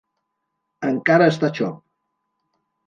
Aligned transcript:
Encara 0.93 1.29
està 1.35 1.53
xop. 1.61 1.81